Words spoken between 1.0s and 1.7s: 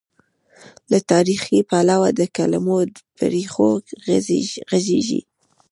تاریخي،